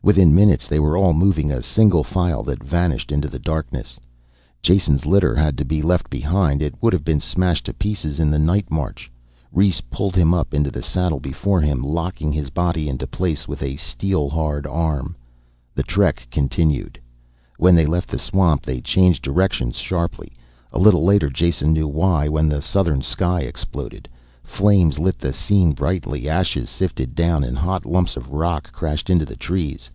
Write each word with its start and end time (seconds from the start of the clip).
Within 0.00 0.34
minutes 0.34 0.66
they 0.66 0.80
were 0.80 0.96
all 0.96 1.12
moving, 1.12 1.50
a 1.50 1.60
single 1.60 2.02
file 2.02 2.42
that 2.44 2.64
vanished 2.64 3.12
into 3.12 3.28
the 3.28 3.38
darkness. 3.38 3.98
Jason's 4.62 5.04
litter 5.04 5.34
had 5.34 5.58
to 5.58 5.66
be 5.66 5.82
left 5.82 6.08
behind, 6.08 6.62
it 6.62 6.74
would 6.80 6.94
have 6.94 7.04
been 7.04 7.20
smashed 7.20 7.66
to 7.66 7.74
pieces 7.74 8.18
in 8.18 8.30
the 8.30 8.38
night 8.38 8.70
march. 8.70 9.10
Rhes 9.52 9.82
pulled 9.82 10.16
him 10.16 10.32
up 10.32 10.54
into 10.54 10.70
the 10.70 10.80
saddle 10.82 11.20
before 11.20 11.60
him, 11.60 11.82
locking 11.82 12.32
his 12.32 12.48
body 12.48 12.88
into 12.88 13.06
place 13.06 13.46
with 13.46 13.62
a 13.62 13.76
steel 13.76 14.30
hard 14.30 14.66
arm. 14.66 15.14
The 15.74 15.82
trek 15.82 16.26
continued. 16.30 16.98
When 17.58 17.74
they 17.74 17.84
left 17.84 18.08
the 18.08 18.18
swamp 18.18 18.64
they 18.64 18.80
changed 18.80 19.22
directions 19.22 19.76
sharply. 19.76 20.32
A 20.72 20.78
little 20.78 21.04
later 21.04 21.28
Jason 21.28 21.74
knew 21.74 21.88
why, 21.88 22.28
when 22.28 22.48
the 22.48 22.62
southern 22.62 23.02
sky 23.02 23.40
exploded. 23.40 24.08
Flames 24.42 24.98
lit 24.98 25.18
the 25.18 25.34
scene 25.34 25.72
brightly, 25.72 26.26
ashes 26.30 26.70
sifted 26.70 27.14
down 27.14 27.44
and 27.44 27.58
hot 27.58 27.84
lumps 27.84 28.16
of 28.16 28.30
rock 28.30 28.72
crashed 28.72 29.10
into 29.10 29.26
the 29.26 29.36
trees. 29.36 29.90